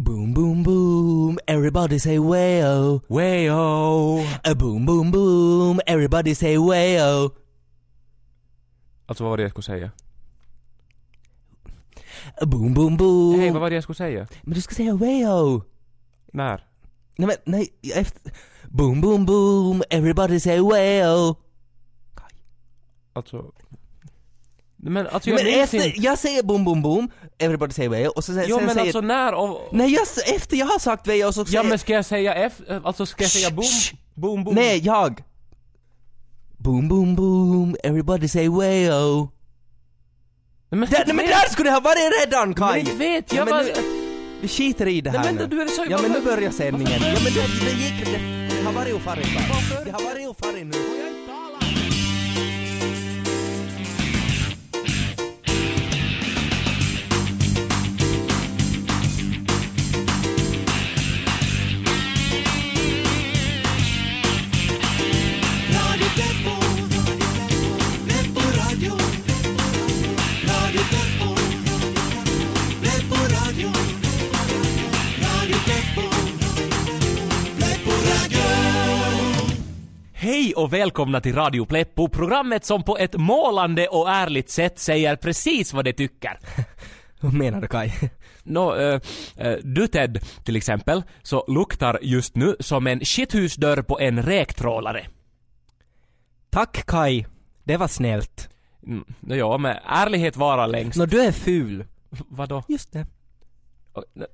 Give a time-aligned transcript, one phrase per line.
[0.00, 3.02] Boom, boom, boom, everybody say way-o.
[3.08, 4.24] Way-o.
[4.44, 7.30] A boom, boom, boom, everybody say way-o.
[9.06, 9.90] Alltså vad var det jag skulle säga?
[12.40, 13.40] A boom, boom, boom.
[13.40, 14.26] Hej, vad var det jag skulle säga?
[14.42, 15.62] Men du ska säga way-o.
[16.32, 16.66] När?
[17.16, 18.32] Nej men, nej, efter...
[18.68, 21.36] Boom, boom, boom, everybody say way-o.
[23.12, 23.52] Alltså...
[24.82, 26.00] Men alltså Ja, jag men efter, inte...
[26.00, 28.86] jag säger boom, boom, boom, och så säger och så sen, Jo sen men säger...
[28.86, 29.68] alltså när och...
[29.72, 31.62] Nej, jag, efter jag har sagt way så Ja säger...
[31.64, 32.52] men ska jag säga F...
[32.84, 33.64] Alltså ska jag säga boom?
[33.64, 33.94] Shh.
[34.14, 34.54] Boom boom?
[34.54, 35.22] Nej, jag!
[36.58, 39.28] Boom, boom, boom, everybody say way-o.
[40.70, 42.70] Nej men, Där, nej men där skulle det ha varit redan Kaj!
[42.70, 43.72] Men inte vet jag ja, nu,
[44.40, 45.40] Vi skiter i det här Nej nu.
[45.40, 45.84] men du är så...
[45.90, 47.00] Ja men nu börjar sändningen.
[47.02, 48.20] Ja men det, det gick, det,
[48.56, 49.28] det har varit ofarligt?
[49.84, 51.09] Det har varit ofarligt nu.
[80.50, 85.16] Hej och välkomna till Radio Pleppo, programmet som på ett målande och ärligt sätt säger
[85.16, 86.38] precis vad det tycker.
[87.20, 88.10] Vad menar du Kaj?
[88.42, 89.00] Nå, eh,
[89.36, 95.06] eh, du Ted, till exempel, så luktar just nu som en shithusdörr på en räktrålare.
[96.50, 97.26] Tack Kaj.
[97.64, 98.48] Det var snällt.
[98.86, 100.98] Mm, ja, men ärlighet varar längst.
[100.98, 101.84] Nå du är ful.
[102.10, 102.62] Vadå?
[102.68, 103.06] Just det.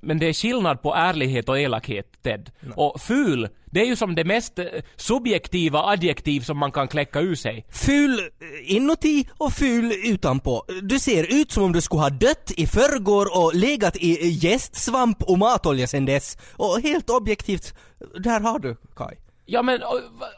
[0.01, 2.51] Men det är skillnad på ärlighet och elakhet, Ted.
[2.75, 7.19] Och ful, det är ju som det mest eh, subjektiva adjektiv som man kan kläcka
[7.19, 7.65] ur sig.
[7.69, 10.63] Ful eh, inuti och ful utanpå.
[10.81, 15.23] Du ser ut som om du skulle ha dött i förrgår och legat i gästsvamp
[15.23, 16.37] och matolja sen dess.
[16.55, 17.73] Och helt objektivt,
[18.19, 19.17] där har du Kaj.
[19.45, 19.81] Ja men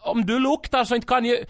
[0.01, 1.45] om du luktar så inte kan ju...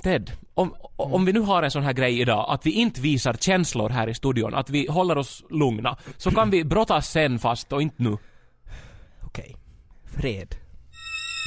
[0.00, 3.34] Ted, om, om vi nu har en sån här grej idag, att vi inte visar
[3.34, 7.72] känslor här i studion, att vi håller oss lugna, så kan vi brottas sen fast
[7.72, 8.18] och inte nu.
[9.26, 9.56] Okej.
[10.16, 10.54] Fred.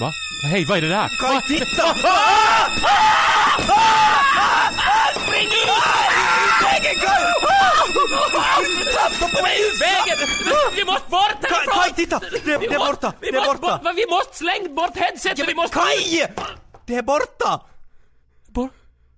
[0.01, 0.11] Va?
[0.44, 1.11] Hej, vad är det där?
[1.22, 1.41] Va?
[1.47, 1.66] titta!
[5.19, 5.50] Spring
[6.61, 6.95] Vägen
[9.79, 10.17] Vägen!
[10.75, 11.73] Vi måste bort härifrån!
[11.73, 12.19] Kaj titta!
[12.19, 13.13] Det, är borta!
[13.22, 13.79] Det är borta!
[13.84, 15.78] bort, vi måste slängt bort headsetet, vi måste...
[15.78, 16.28] Kaj!
[16.85, 17.61] Det är borta!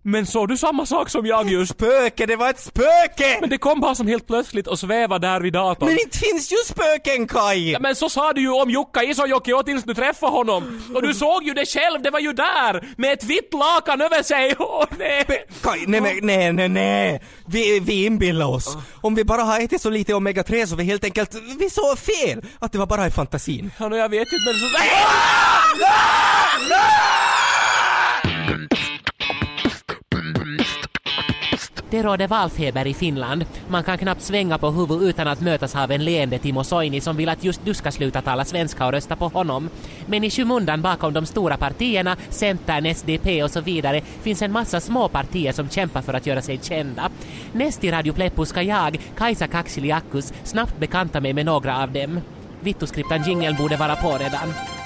[0.09, 1.72] Men såg du samma sak som jag just?
[1.72, 3.38] Spöke, det var ett spöke!
[3.41, 5.90] Men det kom bara som helt plötsligt och svävade där vid datorn.
[5.90, 7.72] Men inte finns ju spöken Kaj!
[7.72, 10.81] Ja, men så sa du ju om Jukka Isojoki tills du träffade honom.
[10.95, 12.88] Och du såg ju det själv, det var ju där!
[12.97, 14.56] Med ett vitt lakan över sig.
[14.59, 15.25] Åh nej!
[15.62, 17.22] Kaj, nej, nej, nej, nej, nej.
[17.47, 18.78] Vi, vi inbillar oss.
[19.01, 22.45] Om vi bara har ätit så lite omega-3 så vi helt enkelt, vi såg fel!
[22.59, 23.72] Att det var bara i fantasin.
[23.79, 24.68] Ja, nå, jag vet inte men så...
[31.90, 33.46] Det råder valfeber i Finland.
[33.68, 37.18] Man kan knappt svänga på huvudet utan att mötas av en leende Timo Soini som
[37.18, 39.70] vill att just du ska sluta tala svenska och rösta på honom.
[40.06, 44.80] Men i skymundan bakom de stora partierna, Centern, SDP och så vidare, finns en massa
[44.80, 47.09] små partier som kämpar för att göra sig kända.
[47.52, 52.22] Näst i Radio Pleppo ska jag, Kajsa Kaksiliakus, snabbt bekanta mig med några av dem.
[52.62, 54.77] Vittoskriptan jingeln borde vara på redan.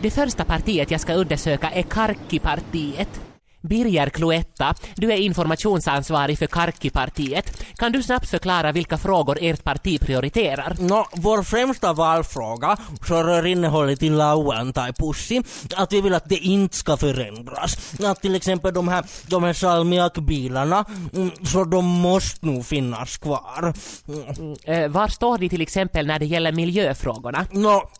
[0.00, 3.20] Det första partiet jag ska undersöka är Karkkipartiet.
[3.60, 7.64] Birger Cloetta, du är informationsansvarig för Karkkipartiet.
[7.76, 10.76] Kan du snabbt förklara vilka frågor ert parti prioriterar?
[10.78, 12.76] Nå, vår främsta valfråga
[13.06, 15.42] så rör innehållet i lauantai-pussi,
[15.76, 17.94] att vi vill att det inte ska förändras.
[18.04, 23.74] Att till exempel de här, de här salmiakbilarna, mm, så de måste nog finnas kvar.
[24.08, 24.56] Mm.
[24.64, 27.46] Eh, var står ni till exempel när det gäller miljöfrågorna?
[27.50, 27.90] Nå,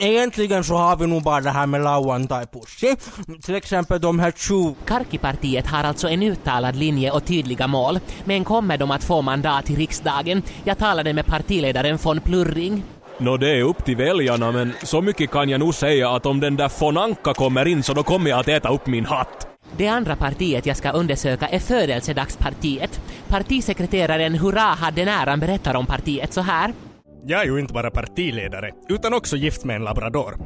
[0.00, 2.96] egentligen så har vi nog bara det här med lauantai-pussi.
[3.42, 8.44] Till exempel de här 20 Karkkipartiet har alltså en uttalad linje och tydliga mål, men
[8.44, 10.42] kommer de att få mandat i riksdagen?
[10.64, 12.82] Jag talade med partiledaren von Plurring.
[13.18, 16.40] Nå det är upp till väljarna men så mycket kan jag nog säga att om
[16.40, 19.46] den där von Anka kommer in så då kommer jag att äta upp min hatt.
[19.76, 23.00] Det andra partiet jag ska undersöka är Födelsedagspartiet.
[23.28, 26.72] Partisekreteraren Hurra hade näran berättar om partiet så här.
[27.28, 30.36] Jag är ju inte bara partiledare, utan också gift med en labrador.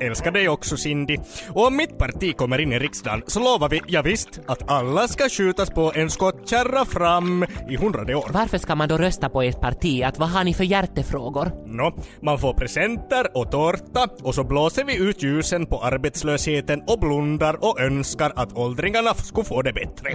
[0.00, 1.16] älskar dig också Cindy.
[1.48, 5.08] Och om mitt parti kommer in i riksdagen så lovar vi, ja visst, att alla
[5.08, 8.30] ska skjutas på en skottkärra fram i hundrade år.
[8.32, 10.02] Varför ska man då rösta på ert parti?
[10.02, 11.52] Att vad har ni för hjärtefrågor?
[11.66, 11.92] Nå,
[12.22, 17.64] man får presenter och tårta och så blåser vi ut ljusen på arbetslösheten och blundar
[17.64, 20.14] och önskar att åldringarna skulle få det bättre.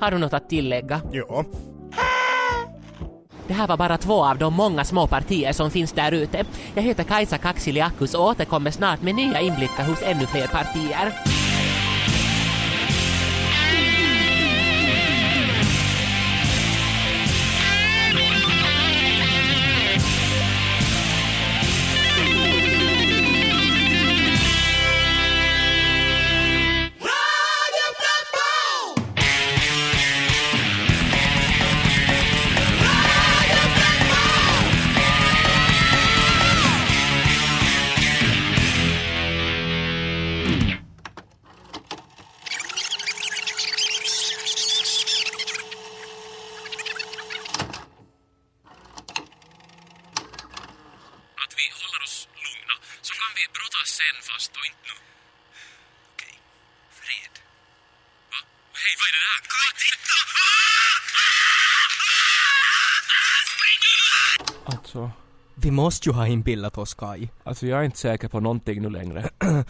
[0.00, 1.00] Har du något att tillägga?
[1.12, 1.44] Ja.
[3.50, 6.44] Det här var bara två av de många små partier som finns där ute.
[6.74, 11.39] Jag heter Kajsa Kaksiliakus och återkommer snart med nya inblickar hos ännu fler partier.
[64.90, 65.10] Alltså,
[65.54, 67.28] Vi måste ju ha inbillat oss Kai.
[67.44, 69.28] alltså jag är inte säker på någonting nu längre.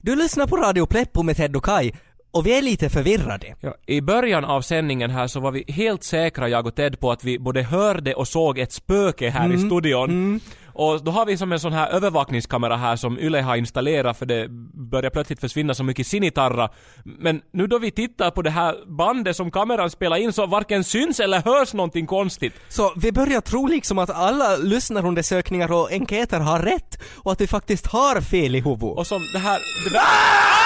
[0.00, 1.92] Du lyssnar på Radio Pleppo med Ted och Kai
[2.30, 3.54] och vi är lite förvirrade.
[3.60, 7.12] Ja, I början av sändningen här så var vi helt säkra, jag och Ted, på
[7.12, 10.40] att vi både hörde och såg ett spöke här i studion.
[10.74, 14.26] Och då har vi som en sån här övervakningskamera här som Yle har installerat för
[14.26, 16.68] det börjar plötsligt försvinna så mycket sinitarra.
[17.04, 20.84] Men nu då vi tittar på det här bandet som kameran spelar in så varken
[20.84, 22.54] syns eller hörs någonting konstigt.
[22.68, 27.46] Så vi börjar tro liksom att alla lyssnarundersökningar och enkäter har rätt och att vi
[27.46, 28.98] faktiskt har fel i huvudet.
[28.98, 29.60] Och som det här...
[29.84, 30.61] Det där,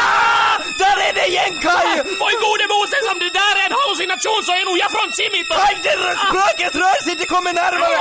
[0.82, 1.88] Där är det igen Kai!
[2.26, 5.52] Oj gode Moses, om det där är en hallucination så är nog jag från Simito!
[5.58, 5.94] Kai, det
[6.26, 7.98] spöket rör sig, det kommer närmare!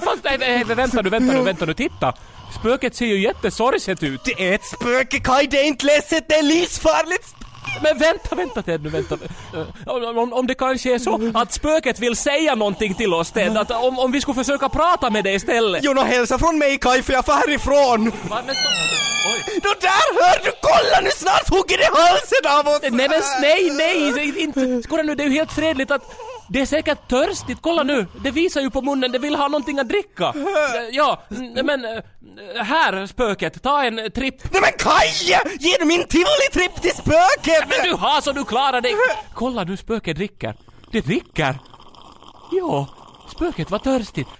[0.06, 2.14] Fast, nej, nej, vänta nu, vänta nu, vänta nu, titta!
[2.58, 4.20] Spöket ser ju jättesorgset ut.
[4.24, 7.41] Det är ett spöke Kai, det är inte ledset, det är livsfarligt!
[7.82, 9.18] Men vänta, vänta Ted nu, vänta.
[9.86, 13.70] Om, om det kanske är så att spöket vill säga någonting till oss Ted, att
[13.70, 15.84] om, om vi skulle försöka prata med dig istället.
[15.84, 18.12] Jo, nå hälsa från mig Kai för jag får härifrån!
[18.30, 18.72] Va, men stopp.
[19.26, 19.60] Oj.
[19.62, 22.80] Då där hör du, kolla nu snart hugger det halsen av oss!
[22.82, 24.82] Nej men nej, nej, inte.
[24.82, 26.14] Skåda nu, det är ju helt fredligt att
[26.48, 28.06] det är säkert törstigt, kolla nu!
[28.24, 30.34] Det visar ju på munnen, det vill ha någonting att dricka.
[30.90, 31.22] Ja,
[31.64, 32.02] men eh,
[32.56, 34.52] här spöket, ta en tripp.
[34.52, 35.38] Nej men Kaj!
[35.60, 37.68] Ge du min tivoli-tripp till spöket!
[37.68, 38.94] Men du har så du klarar dig!
[39.34, 40.54] Kolla nu, spöket dricker.
[40.92, 41.58] Det dricker.
[42.52, 42.88] Ja,
[43.36, 44.30] spöket var törstigt.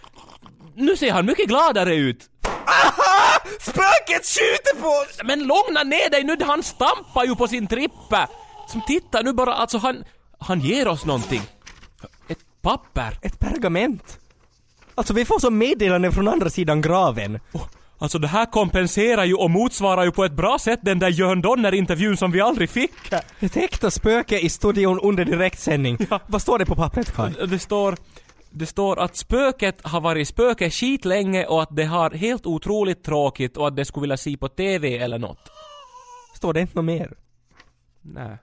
[0.74, 2.28] Nu ser han mycket gladare ut.
[2.66, 3.38] Aha!
[3.60, 5.20] Spöket skjuter på oss!
[5.24, 8.26] Men lugna ner dig nu, han stampar ju på sin trippe.
[8.68, 10.04] Som tittar nu bara, alltså han,
[10.38, 11.42] han ger oss någonting.
[12.28, 13.18] Ett papper.
[13.22, 14.18] Ett pergament.
[14.94, 17.40] Alltså vi får som meddelande från andra sidan graven.
[17.52, 17.66] Oh,
[18.02, 21.43] Alltså det här kompenserar ju och motsvarar ju på ett bra sätt den där Jörn
[21.43, 23.12] Donner-intervjun som vi aldrig fick.
[23.40, 25.99] Ett äkta spöke i studion under direktsändning.
[26.26, 27.34] Vad står det på pappret Kaj?
[27.49, 27.96] Det står,
[28.50, 33.04] det står att spöket har varit spöke skit länge och att det har helt otroligt
[33.04, 35.50] tråkigt och att det skulle vilja se på TV eller något.
[36.37, 37.12] Står det inte något mer?
[38.00, 38.38] Nej.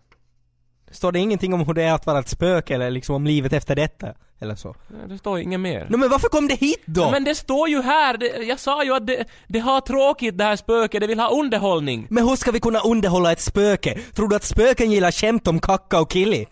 [0.92, 3.54] Står det ingenting om hur det är att vara ett spöke eller liksom om livet
[3.54, 4.14] efter detta?
[4.42, 4.76] Eller så?
[5.10, 5.88] Det står inget mer.
[5.90, 7.02] Nå men varför kom det hit då?
[7.02, 10.38] Ja, men det står ju här, det, jag sa ju att det, det har tråkigt
[10.38, 12.08] det här spöket, det vill ha underhållning.
[12.10, 14.00] Men hur ska vi kunna underhålla ett spöke?
[14.16, 16.48] Tror du att spöken gillar skämt om kacka och killi?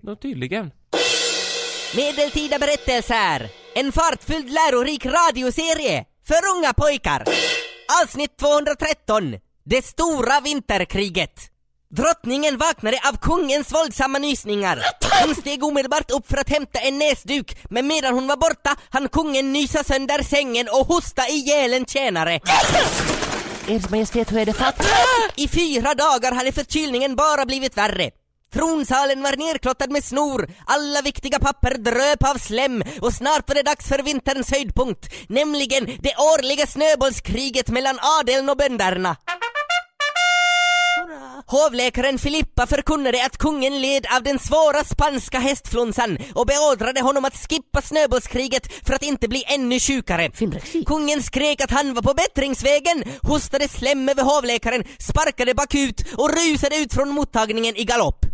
[0.00, 0.70] Nå, tydligen.
[1.96, 3.50] Medeltida berättelser.
[3.74, 7.24] En fartfylld lärorik radioserie för unga pojkar.
[8.02, 9.36] Avsnitt 213.
[9.64, 11.50] Det stora vinterkriget.
[11.88, 14.82] Drottningen vaknade av kungens våldsamma nysningar.
[15.24, 19.08] Hon steg omedelbart upp för att hämta en näsduk, men medan hon var borta hann
[19.08, 22.40] kungen nysa sönder sängen och hosta ihjäl en tjänare.
[23.68, 24.86] Ers Majestät, hur är det fatt?
[25.36, 28.10] I fyra dagar hade förkylningen bara blivit värre.
[28.52, 33.62] Tronsalen var nerklottad med snor, alla viktiga papper dröp av slem och snart var det
[33.62, 39.16] dags för vinterns höjdpunkt, nämligen det årliga snöbollskriget mellan adeln och bönderna.
[41.48, 47.36] Hovläkaren Filippa förkunnade att kungen led av den svåra spanska hästflunsan och beordrade honom att
[47.36, 50.30] skippa snöbollskriget för att inte bli ännu sjukare.
[50.86, 56.76] Kungen skrek att han var på bättringsvägen, hostade slem över hovläkaren, sparkade bakut och rusade
[56.76, 58.24] ut från mottagningen i galopp.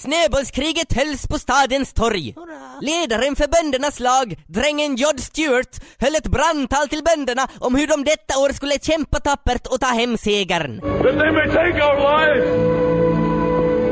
[0.00, 2.34] Snöbollskriget hölls på stadens torg.
[2.80, 8.04] Ledaren för böndernas lag, drängen Jod Stewart, höll ett brandtal till bönderna om hur de
[8.04, 10.80] detta år skulle kämpa tappert och ta hem segern.
[10.80, 12.46] that they may take our lives,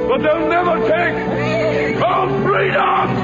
[0.09, 3.17] but they'll never take our freedom!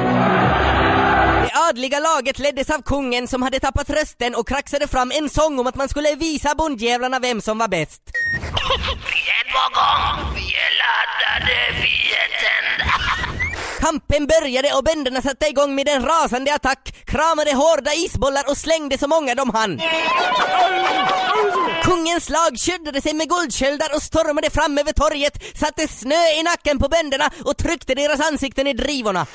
[1.46, 5.58] Det adliga laget leddes av kungen som hade tappat rösten och kraxade fram en sång
[5.58, 8.02] om att man skulle visa bondjävlarna vem som var bäst.
[9.56, 10.34] på gång.
[10.34, 13.25] Vi är laddade, vi är tända.
[13.80, 18.98] Kampen började och bönderna satte igång med en rasande attack, kramade hårda isbollar och slängde
[18.98, 19.80] så många de hann.
[21.82, 26.78] Kungens lag skyddade sig med guldsköldar och stormade fram över torget, satte snö i nacken
[26.78, 29.26] på bönderna och tryckte deras ansikten i drivorna.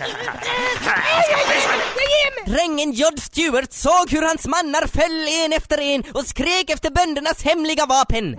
[2.46, 7.44] Drängen Jod Stewart såg hur hans mannar föll en efter en och skrek efter böndernas
[7.44, 8.36] hemliga vapen.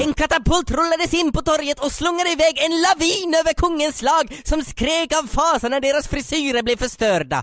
[0.00, 4.64] En katapult rullades in på torget och slungade iväg en lavin över kungens lag som
[4.64, 4.79] skrek
[5.18, 7.42] av fasa när deras frisyrer blev förstörda.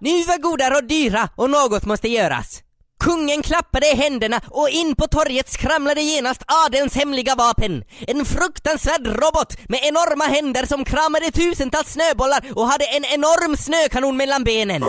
[0.00, 2.62] Nu var goda råd dyra och något måste göras.
[3.00, 7.84] Kungen klappade i händerna och in på torget skramlade genast adelns hemliga vapen.
[8.00, 14.16] En fruktansvärd robot med enorma händer som kramade tusentals snöbollar och hade en enorm snökanon
[14.16, 14.82] mellan benen.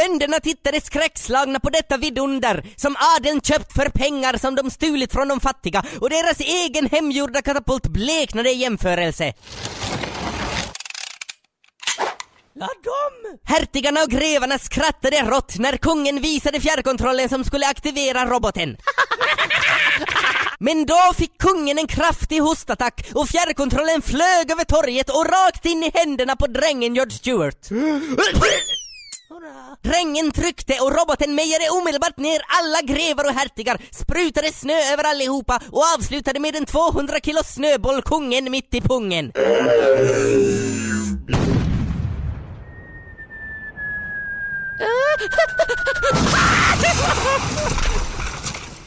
[0.00, 5.28] Bönderna tittade skräckslagna på detta vidunder som adeln köpt för pengar som de stulit från
[5.28, 9.32] de fattiga och deras egen hemgjorda katapult bleknade i jämförelse.
[12.52, 13.38] Ja, de!
[13.44, 18.76] Hertigarna och grevarna skrattade rått när kungen visade fjärrkontrollen som skulle aktivera roboten.
[20.58, 25.82] Men då fick kungen en kraftig hostattack och fjärrkontrollen flög över torget och rakt in
[25.82, 27.68] i händerna på drängen George Stewart.
[29.82, 35.60] Drängen tryckte och roboten mejade omedelbart ner alla grevar och hertigar, sprutade snö över allihopa
[35.72, 39.32] och avslutade med en 200 kilo snöboll kungen mitt i pungen.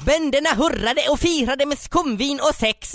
[0.06, 2.94] Bönderna hurrade och firade med skumvin och sex.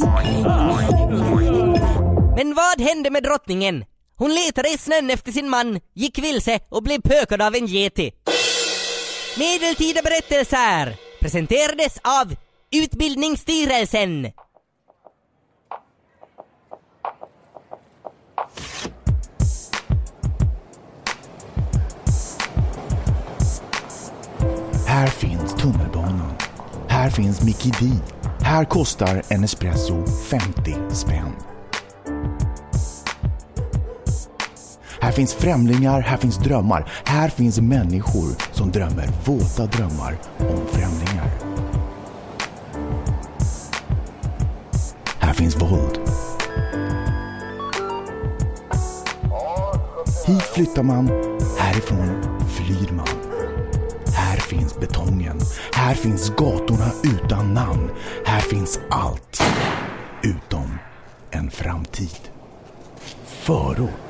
[2.37, 3.85] Men vad hände med drottningen?
[4.19, 8.13] Hon letade i snön efter sin man, gick vilse och blev pökad av en yeti.
[9.39, 12.35] Medeltida berättelser presenterades av
[12.71, 14.33] Utbildningsstyrelsen.
[24.87, 26.33] Här finns tunnelbanan.
[26.89, 27.91] Här finns Mickey D.
[28.41, 31.58] Här kostar en espresso 50 spänn.
[35.09, 36.91] Här finns främlingar, här finns drömmar.
[37.05, 41.31] Här finns människor som drömmer våta drömmar om främlingar.
[45.19, 46.01] Här finns våld.
[50.27, 51.07] Hit flyttar man,
[51.59, 53.09] härifrån flyr man.
[54.15, 55.41] Här finns betongen.
[55.73, 57.91] Här finns gatorna utan namn.
[58.27, 59.43] Här finns allt.
[60.23, 60.79] Utom
[61.31, 62.19] en framtid.
[63.27, 64.08] Förort.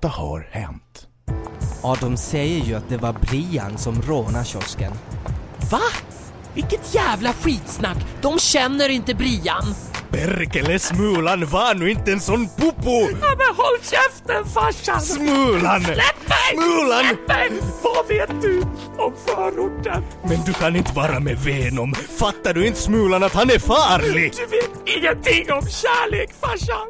[0.00, 1.06] Detta har hänt.
[1.82, 4.92] Ja, de säger ju att det var Brian som rånade kiosken.
[5.70, 5.80] Va?
[6.54, 7.96] Vilket jävla skitsnack!
[8.20, 9.74] De känner inte Brian!
[10.10, 13.00] Perkele Smulan var nu inte en sån popo!
[13.20, 15.00] Ja, men håll käften farsan!
[15.00, 15.82] Smulan!
[15.82, 16.52] Släpp mig!
[16.54, 17.04] Smulan!
[17.04, 17.50] Släpp mig!
[17.82, 18.62] Vad vet du
[18.98, 20.04] om förorten?
[20.24, 21.94] Men du kan inte vara med Venom.
[21.94, 24.32] Fattar du inte Smulan att han är farlig?
[24.36, 26.86] Du vet ingenting om kärlek farsan!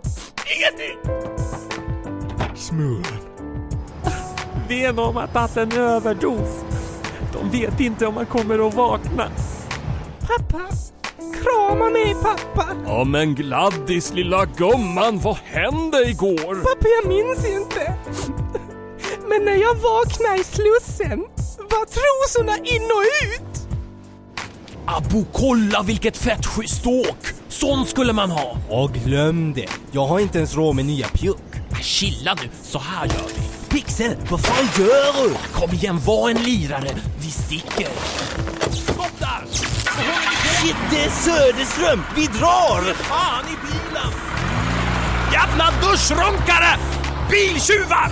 [0.57, 1.38] Ingenting!
[2.59, 3.19] Smulan.
[4.69, 6.65] Venom har tagit en överdos.
[7.33, 9.31] De vet inte om han kommer att vakna.
[10.21, 10.61] Pappa,
[11.43, 12.67] krama mig pappa.
[12.87, 16.55] Ja men Gladdis lilla gumman, vad hände igår?
[16.63, 17.95] Pappa, jag minns inte.
[19.29, 21.25] Men när jag vaknade i Slussen
[21.57, 23.69] var trosorna in och ut.
[24.87, 27.27] Abo, kolla vilket fett schysst åk!
[27.49, 28.57] Sån skulle man ha!
[28.69, 29.69] Och glöm det.
[29.91, 31.48] Jag har inte ens råd med nya pjuck.
[31.79, 33.69] Äh, Chilla nu, så här gör vi.
[33.69, 35.35] Pixel, vad fan gör du?
[35.53, 36.91] Kom igen, var en lirare.
[37.19, 37.89] Vi sticker.
[38.71, 39.45] Stopp där!
[40.63, 42.03] Shit, det är Söderström!
[42.17, 42.95] Vi drar!
[42.95, 44.13] Fan i bilen!
[45.33, 46.79] Jävla duschrunkare!
[47.31, 48.11] Biltjuvar!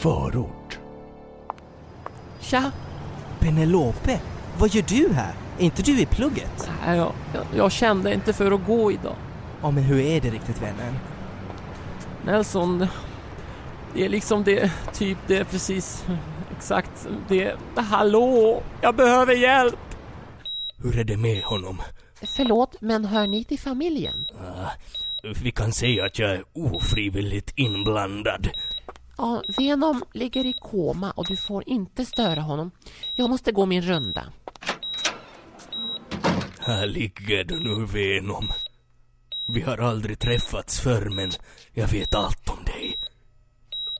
[0.00, 0.78] Förort.
[2.40, 2.72] Tja!
[3.40, 4.20] Penelope,
[4.58, 5.32] vad gör du här?
[5.62, 6.70] Inte du i plugget?
[6.86, 9.16] Nej, jag, jag, jag kände inte för att gå idag.
[9.62, 10.98] Ja, men hur är det riktigt vännen?
[12.24, 12.86] Nelson,
[13.94, 16.04] det är liksom det, typ det är precis,
[16.56, 17.56] exakt det.
[17.76, 19.78] Hallå, jag behöver hjälp!
[20.76, 21.82] Hur är det med honom?
[22.22, 24.26] Förlåt, men hör ni till familjen?
[25.42, 28.48] Vi kan säga att jag är ofrivilligt inblandad.
[29.18, 32.70] Ja, Venom ligger i koma och du får inte störa honom.
[33.14, 34.24] Jag måste gå min runda.
[36.64, 38.52] Här ligger du nu Venom.
[39.46, 41.30] Vi har aldrig träffats förr men
[41.72, 42.98] jag vet allt om dig.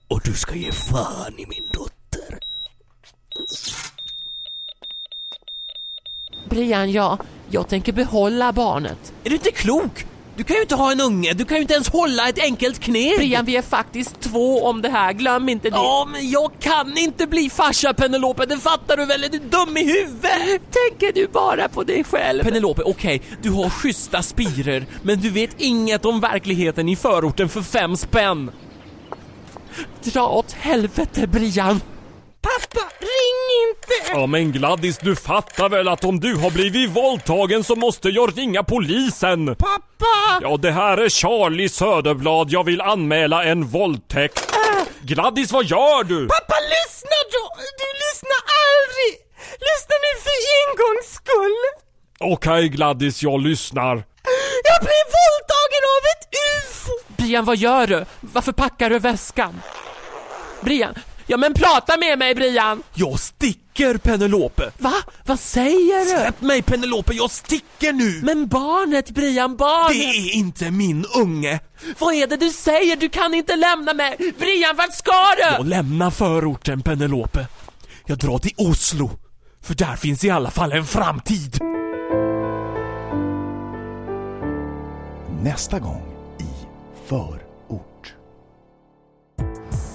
[0.09, 2.41] Och du ska ge fan i min dotter.
[6.51, 7.19] Brian, ja,
[7.51, 9.15] jag tänker behålla barnet.
[9.25, 10.07] Är du inte klok?
[10.37, 12.79] Du kan ju inte ha en unge, du kan ju inte ens hålla ett enkelt
[12.81, 13.17] knep!
[13.17, 15.77] Brian, vi är faktiskt två om det här, glöm inte det.
[15.77, 19.25] Ja, men jag kan inte bli farsa Penelope, det fattar du väl?
[19.25, 20.63] Är du dum i huvudet?
[20.71, 22.43] Tänker du bara på dig själv?
[22.43, 27.63] Penelope, okej, du har schyssta spirer, men du vet inget om verkligheten i förorten för
[27.63, 28.51] fem spänn.
[30.05, 31.81] Dra åt helvete, Brian.
[32.43, 34.13] Pappa, ring inte!
[34.21, 38.39] Ja men Gladys, du fattar väl att om du har blivit våldtagen så måste jag
[38.39, 39.57] ringa polisen?
[39.57, 40.39] Pappa!
[40.43, 42.51] Ja, det här är Charlie Söderblad.
[42.51, 44.53] Jag vill anmäla en våldtäkt.
[45.03, 46.29] Gladys, vad gör du?
[46.29, 47.49] Pappa, lyssna då!
[47.79, 49.13] Du lyssnar aldrig!
[49.69, 51.83] Lyssna nu för en gångs skull!
[52.21, 53.95] Okej Gladys, jag lyssnar.
[54.65, 56.29] Jag blev våldtagen av ett
[56.65, 56.93] UFO!
[57.17, 58.05] Brian, vad gör du?
[58.21, 59.63] Varför packar du väskan?
[60.61, 60.95] Brian,
[61.33, 62.83] ja men prata med mig Brian!
[62.95, 64.73] Jag sticker Penelope.
[64.79, 64.93] Va?
[65.25, 66.11] Vad säger du?
[66.11, 68.21] Släpp mig Penelope, jag sticker nu!
[68.23, 69.97] Men barnet Brian, barnet!
[69.97, 71.61] Det är inte min unge.
[71.99, 72.97] Vad är det du säger?
[72.97, 74.17] Du kan inte lämna mig!
[74.39, 75.69] Brian, vart ska Jag du?
[75.69, 77.47] lämnar förorten Penelope.
[78.07, 79.11] Jag drar till Oslo.
[79.63, 81.59] För där finns i alla fall en framtid.
[85.43, 86.03] Nästa gång
[86.41, 86.45] i
[87.09, 87.42] Förort.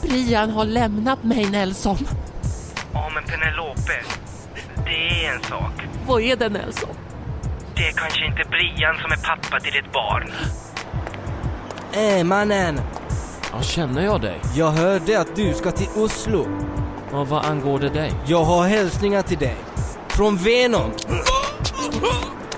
[0.08, 1.98] Brian har lämnat mig Nelson.
[2.94, 3.94] Ja, men Penelope.
[4.86, 5.72] Det är en sak.
[6.08, 6.90] Vad är det Nelson?
[7.76, 10.32] Det är kanske inte Brian som är pappa till ditt barn.
[11.94, 12.82] Äh, mannen.
[13.54, 14.40] Ja, känner jag dig?
[14.56, 16.48] Jag hörde att du ska till Oslo.
[17.12, 18.12] Och vad angår det dig?
[18.26, 19.58] Jag har hälsningar till dig.
[20.08, 20.92] Från Venom.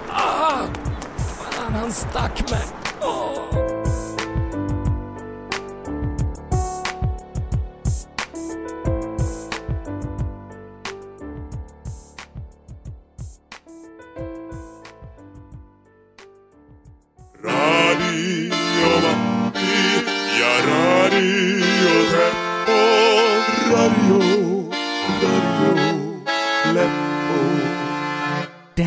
[0.08, 2.79] Fan, han stack mig.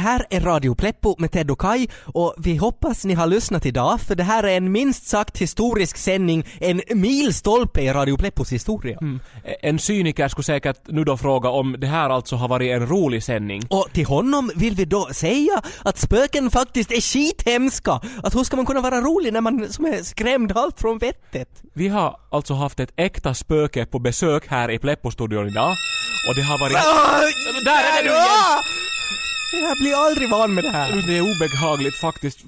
[0.02, 4.00] Här är Radio Pleppo med Ted och Kai och vi hoppas ni har lyssnat idag
[4.00, 8.98] för det här är en minst sagt historisk sändning, en milstolpe i Radio Pleppos historia.
[9.00, 9.20] Mm.
[9.62, 13.22] En cyniker skulle säkert nu då fråga om det här alltså har varit en rolig
[13.22, 13.62] sändning.
[13.70, 18.00] Och till honom vill vi då säga att spöken faktiskt är skithemska.
[18.22, 21.48] Att hur ska man kunna vara rolig när man som är skrämd halvt från vettet?
[21.74, 25.76] Vi har alltså haft ett äkta spöke på besök här i Pleppo-studion idag.
[26.28, 26.72] Och det har varit...
[27.64, 28.91] Där är nu igen!
[29.52, 31.04] Jag blir aldrig van med det här.
[31.06, 32.38] Det är obehagligt faktiskt.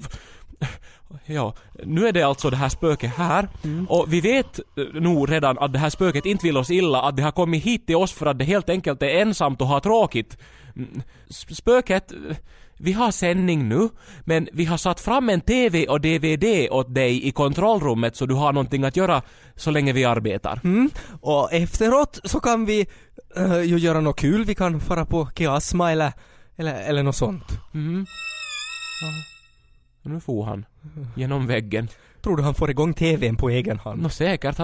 [1.25, 1.53] Ja,
[1.85, 3.47] nu är det alltså det här spöket här
[3.87, 7.15] och vi vet eh, nog redan att det här spöket inte vill oss illa, att
[7.17, 9.79] det har kommit hit till oss för att det helt enkelt är ensamt och har
[9.79, 10.37] tråkigt.
[10.75, 12.17] Mm, sp- Spöket, eh,
[12.77, 13.89] vi har sändning nu,
[14.25, 18.33] men vi har satt fram en TV och DVD åt dig i kontrollrummet så du
[18.33, 19.21] har någonting att göra
[19.55, 20.59] så länge vi arbetar.
[20.63, 20.89] Mm.
[21.21, 22.87] Och efteråt så kan vi
[23.37, 24.45] uh, ju göra något kul.
[24.45, 26.13] Vi kan fara på Kiasma eller,
[26.55, 27.59] eller, eller något sånt.
[27.73, 28.05] Mm.
[29.01, 29.07] Ja.
[30.09, 30.65] Nu får han.
[31.15, 31.87] Genom väggen.
[32.21, 34.01] Tror du han får igång TVn på egen hand?
[34.01, 34.59] Nå säkert.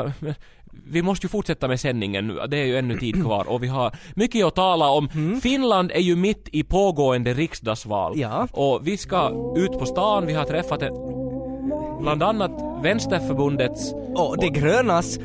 [0.86, 2.40] Vi måste ju fortsätta med sändningen nu.
[2.48, 5.10] Det är ju ännu tid kvar och vi har mycket att tala om.
[5.44, 8.20] Finland är ju mitt i pågående riksdagsval.
[8.20, 8.48] Ja.
[8.52, 10.26] Och vi ska ut på stan.
[10.26, 10.94] Vi har träffat en,
[12.02, 13.94] bland annat Vänsterförbundets...
[14.16, 15.20] Och det grönas.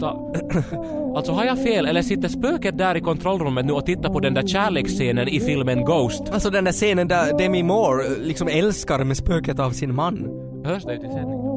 [0.00, 0.32] Ta,
[1.16, 4.34] alltså har jag fel eller sitter spöket där i kontrollrummet nu och tittar på den
[4.34, 6.22] där kärleksscenen i filmen Ghost?
[6.32, 10.28] Alltså den där scenen där Demi Moore eh, liksom älskar med spöket av sin man.
[10.64, 11.48] Hörs det ut i sändningen?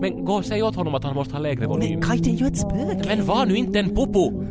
[0.00, 2.00] Men gå och säg åt honom att han måste ha lägre volym.
[2.00, 3.02] Men Kaj, det är ju ett spöke.
[3.06, 4.30] Men var nu inte en popo!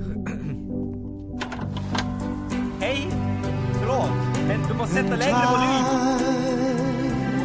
[2.80, 3.08] Hej!
[3.80, 4.10] Förlåt,
[4.48, 5.84] men du måste sätta lägre volym.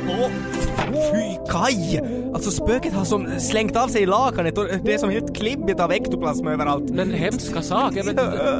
[0.08, 0.51] Åh,
[0.90, 2.00] Fy Kaj!
[2.34, 5.92] Alltså spöket har som slängt av sig lakanet och det är som helt klibbigt av
[5.92, 6.90] ektoplasma överallt.
[6.90, 8.04] Men hemska saker.
[8.04, 8.16] Men,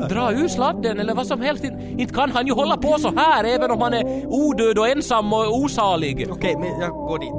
[0.08, 1.64] dra ur sladden eller vad som helst.
[1.64, 4.88] In- Inte kan han ju hålla på så här även om han är odöd och
[4.88, 6.26] ensam och osalig.
[6.30, 7.32] Okej, men jag går dit.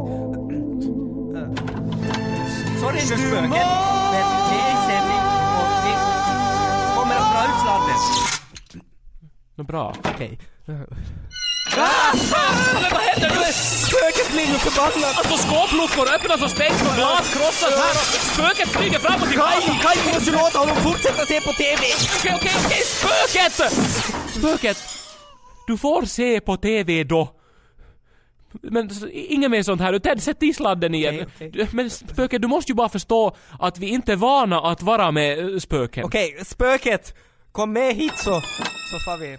[2.81, 3.41] Sorry, nu spöket.
[3.41, 3.51] Men
[4.49, 5.17] vi inser vi
[5.59, 5.93] och vi
[6.95, 8.83] kommer att dra ut sladden.
[9.55, 9.93] Nå bra.
[10.15, 10.39] Okej.
[11.77, 12.11] Ah!
[12.91, 13.53] Vad händer nu?
[13.53, 15.17] Spöket blir förbannat!
[15.17, 19.51] Alltså skåpluckor öppnas och stängs och glas krossas här och spöket flyger fram och tillbaka.
[19.61, 21.81] Kaj, Kaj, du måste låta honom fortsätta se på TV!
[22.19, 23.53] Okej, okej, okej, spöket!
[24.37, 24.77] Spöket!
[25.67, 27.29] Du får se på TV då.
[28.61, 29.99] Men inget mer sånt här nu.
[29.99, 31.25] Ted, sätt i sladden igen.
[31.35, 31.49] Okej.
[31.53, 35.11] Du- Men spöket, du måste ju bara förstå att vi inte är vana att vara
[35.11, 36.05] med eh, spöken.
[36.05, 37.15] Okej, spöket!
[37.51, 38.41] Kom med hit så,
[38.91, 39.37] så får vi...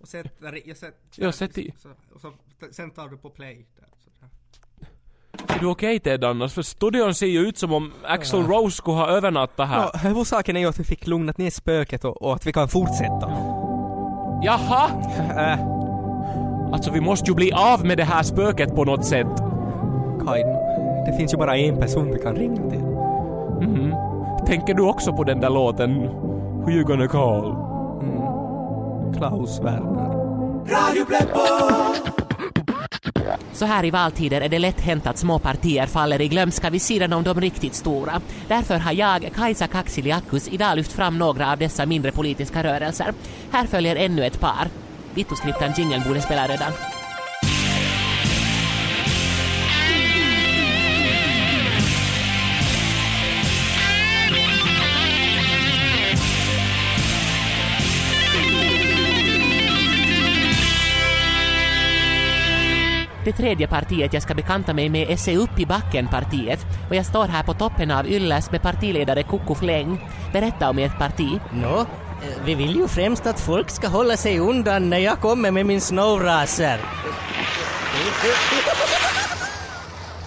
[0.00, 1.72] Och sätt, där, jag sätt, Ja, sätt i.
[1.78, 2.32] Så, och så,
[2.70, 3.66] sen tar du på play.
[3.76, 5.56] Där, så där.
[5.56, 6.52] Är du okej Ted annars?
[6.52, 9.90] För studion ser ju ut som om Axel Rose skulle ha övernattat här.
[9.92, 12.68] Ja, huvudsaken är ju att vi fick lugnat ner spöket och, och att vi kan
[12.68, 13.28] fortsätta.
[14.42, 14.90] Jaha!
[15.52, 15.78] Äh,
[16.72, 19.36] Alltså vi måste ju bli av med det här spöket på något sätt.
[20.24, 20.42] Kaj,
[21.06, 22.80] det finns ju bara en person vi kan ringa till.
[23.68, 23.94] Mhm.
[24.46, 25.98] Tänker du också på den där låten
[26.64, 27.67] Who you gonna call?
[29.16, 30.18] Klaus Werner.
[33.52, 36.82] Så här i valtider är det lätt hänt att små partier faller i glömska vid
[36.82, 38.20] sidan om de riktigt stora.
[38.48, 43.12] Därför har jag, Kajsa Kaksiliakus, idag lyft fram några av dessa mindre politiska rörelser.
[43.50, 44.68] Här följer ännu ett par.
[45.14, 46.72] Vittoskriptan jingeln borde spela redan.
[63.28, 67.06] Det tredje partiet jag ska bekanta mig med är Se upp i backen-partiet och jag
[67.06, 70.00] står här på toppen av Ylles med partiledare Kukku Fläng.
[70.32, 71.40] Berätta om ert parti.
[71.52, 71.86] Nå, eh,
[72.44, 75.80] vi vill ju främst att folk ska hålla sig undan när jag kommer med min
[75.80, 76.80] snowracer.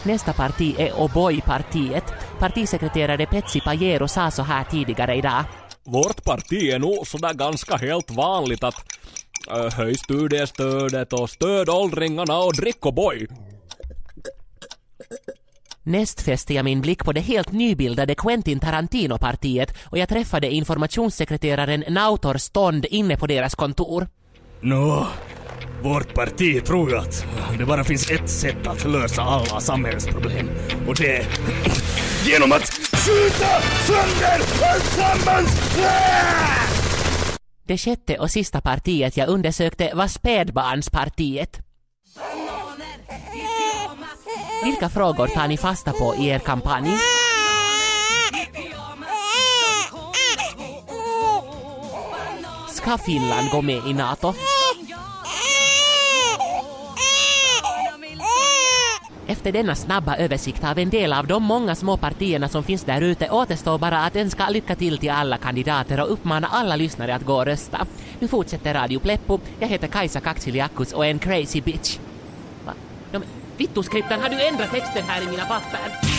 [0.04, 2.14] Nästa parti är O'boy-partiet.
[2.40, 5.44] Partisekreterare Petsi Pajero sa så här tidigare idag.
[5.84, 8.86] Vårt parti är nog sådär ganska helt vanligt att
[9.73, 13.27] höj studiestödet och stöd åldringarna och drick O'boy.
[15.84, 21.84] Näst fäste jag min blick på det helt nybildade Quentin Tarantino-partiet och jag träffade informationssekreteraren
[21.88, 24.08] Nautor Stond inne på deras kontor.
[24.62, 25.08] Nå,
[25.84, 27.25] vårt parti tror ju att
[27.58, 30.49] det bara finns ett sätt att lösa alla samhällsproblem.
[30.88, 31.25] Och det är
[32.25, 36.81] genom att skjuta sönder alltsammans!
[37.63, 41.60] Det sjätte och sista partiet jag undersökte var Spädbarnspartiet.
[44.63, 46.97] Vilka frågor tar ni fasta på i er kampanj?
[52.69, 54.34] Ska Finland gå med i NATO?
[59.41, 63.01] Efter denna snabba översikt av en del av de många små partierna som finns där
[63.01, 67.25] ute återstår bara att önska lycka till till alla kandidater och uppmana alla lyssnare att
[67.25, 67.86] gå och rösta.
[68.19, 69.39] Nu fortsätter Radio Pleppo.
[69.60, 71.97] Jag heter Kajsa Kaksiliakus och är en crazy bitch.
[72.65, 72.73] Va?
[73.12, 73.23] De,
[73.58, 76.11] Vittuskriptan, har du ändrat texten här i mina papper?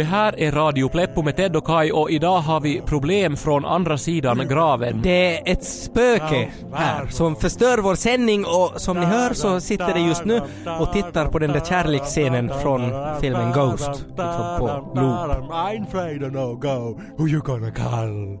[0.00, 3.64] Det här är Radio Pleppo med Ted och Kai och idag har vi problem från
[3.64, 5.02] andra sidan graven.
[5.02, 9.94] Det är ett spöke här som förstör vår sändning och som ni hör så sitter
[9.94, 10.40] det just nu
[10.80, 13.88] och tittar på den där kärleksscenen från filmen Ghost.
[13.88, 15.50] Liksom på loop.
[15.50, 17.00] I'm afraid of no go.
[17.16, 18.38] Who you gonna call?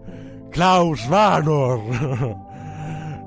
[0.52, 2.50] Klaus Werner!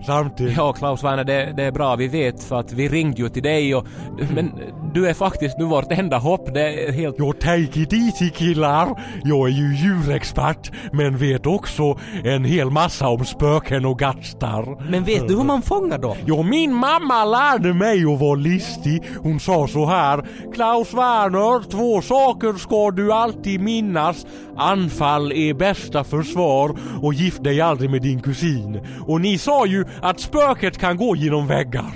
[0.05, 0.57] Samtidigt.
[0.57, 3.43] Ja, Klaus Werner, det, det är bra, vi vet för att vi ringde ju till
[3.43, 3.87] dig och...
[4.35, 4.51] Men
[4.93, 7.15] du är faktiskt nu vårt enda hopp, det är helt...
[7.19, 9.01] Jo, take it easy killar.
[9.23, 14.91] Jag är ju djurexpert men vet också en hel massa om spöken och gastar.
[14.91, 16.17] Men vet du hur man fångar dem?
[16.25, 19.03] Jo, min mamma lärde mig att vara listig.
[19.23, 20.23] Hon sa så här.
[20.53, 24.25] Klaus Werner, två saker ska du alltid minnas.
[24.57, 28.81] Anfall är bästa försvar och gift dig aldrig med din kusin.
[29.07, 31.93] Och ni sa ju att spöket kan gå genom väggar.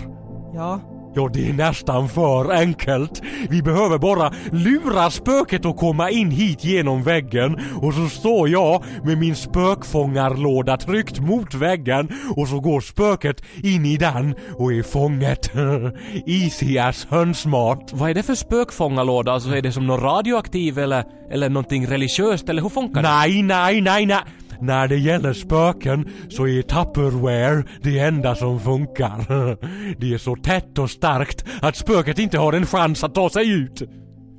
[0.54, 0.97] Ja.
[1.18, 3.22] Ja, det är nästan för enkelt.
[3.50, 8.84] Vi behöver bara lura spöket att komma in hit genom väggen och så står jag
[9.04, 14.84] med min spökfångarlåda tryckt mot väggen och så går spöket in i den och är
[14.84, 15.52] fånget.
[16.26, 17.90] Easy as hönsmat.
[17.94, 19.32] Vad är det för spökfångarlåda?
[19.32, 23.10] Alltså är det som någon radioaktiv eller, eller någonting religiöst eller hur funkar det?
[23.10, 24.22] Nej, nej, nej, nej.
[24.62, 29.18] När det gäller spöken så är Tupperware det enda som funkar.
[30.00, 33.50] Det är så tätt och starkt att spöket inte har en chans att ta sig
[33.52, 33.82] ut.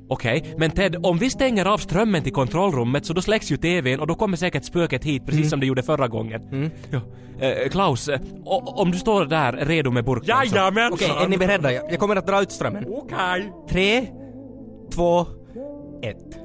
[0.09, 3.99] Okej, men Ted, om vi stänger av strömmen till kontrollrummet så då släcks ju TVn
[3.99, 6.71] och då kommer säkert spöket hit precis som det gjorde förra gången.
[6.89, 7.01] Ja.
[7.39, 8.09] Eh, Klaus,
[8.45, 10.93] om du står där redo med burken Jajamensan!
[10.93, 11.71] Okej, är ni beredda?
[11.71, 12.85] Jag kommer att dra ut strömmen.
[12.87, 13.53] Okej.
[13.69, 14.05] Tre,
[14.93, 15.25] två,
[16.01, 16.39] ett.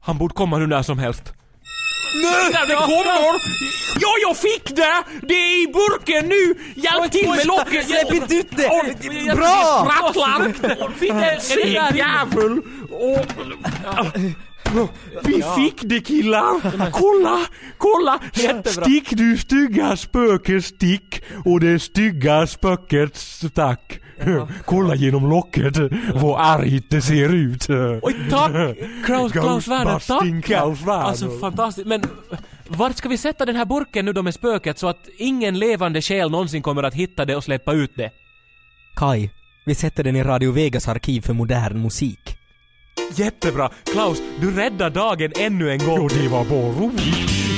[0.00, 1.34] Han borde komma nu när som helst.
[2.14, 3.58] Nej, det kommer!
[4.00, 5.02] Ja, jag fick det!
[5.22, 6.54] Det är i burken nu!
[6.76, 7.86] Hjälp till med locket!
[7.86, 8.68] Släpp inte ut det!
[9.34, 9.86] Bra!
[9.86, 10.52] Det sprattlar!
[11.96, 12.62] Jävel!
[15.24, 16.90] Vi fick det killar!
[16.90, 17.46] Kolla!
[17.78, 18.20] Kolla!
[18.34, 18.84] Jättebra.
[18.84, 24.00] Stick du stygga spöke stick och det stygga spöket stack.
[24.64, 25.76] Kolla genom locket
[26.14, 27.70] vad argt det ser ut.
[28.02, 28.52] Oj, tack!
[29.04, 30.44] Klaus, Klaus Werner, tack!
[30.44, 31.02] Klaus Werner.
[31.02, 32.02] Alltså fantastiskt, men
[32.68, 36.02] vart ska vi sätta den här burken nu då med spöket så att ingen levande
[36.02, 38.10] själ någonsin kommer att hitta det och släppa ut det?
[38.96, 39.30] Kai,
[39.66, 42.37] vi sätter den i Radio Vegas arkiv för modern musik.
[43.14, 43.70] Jättebra!
[43.84, 45.96] Klaus, du räddar dagen ännu en gång!
[45.96, 47.04] Jo, det var bara roligt.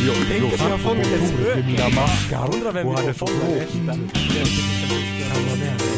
[0.06, 1.60] Jag, Tänk att jag har på fångat ett spöke.
[2.54, 3.74] Undrar vem vi fånga tråkigt.
[3.86, 5.89] nästa.